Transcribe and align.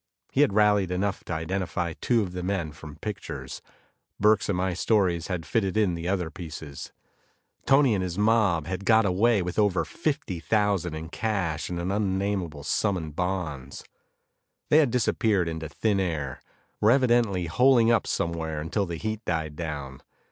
He 0.31 0.41
had 0.41 0.51
rallied 0.53 0.89
enough 0.89 1.23
to 1.25 1.33
identify 1.33 1.93
two 1.93 2.23
of 2.23 2.31
the 2.31 2.41
men 2.41 2.71
from 2.71 2.95
pictures. 2.95 3.61
Burke's 4.19 4.49
and 4.49 4.57
my 4.57 4.73
stories 4.73 5.27
had 5.27 5.45
fitted 5.45 5.77
in 5.77 5.93
the 5.93 6.07
other 6.07 6.31
pieces. 6.31 6.91
Tony 7.67 7.93
and 7.93 8.01
his 8.01 8.17
mob 8.17 8.65
had 8.65 8.83
got 8.83 9.05
away 9.05 9.43
with 9.43 9.59
over 9.59 9.85
fifty 9.85 10.39
thousand 10.39 10.95
in 10.95 11.09
cash 11.09 11.69
and 11.69 11.79
an 11.79 11.91
unnameable 11.91 12.63
sum 12.63 12.97
in 12.97 13.11
bonds. 13.11 13.83
They 14.69 14.77
had 14.79 14.89
disappeared 14.89 15.47
into 15.47 15.69
thin 15.69 15.99
air, 15.99 16.41
were 16.79 16.89
evidently 16.89 17.45
holing 17.45 17.91
up 17.91 18.07
somewhere 18.07 18.59
until 18.59 18.87
the 18.87 18.97
heat 18.97 19.23
died 19.23 19.55
down. 19.55 20.01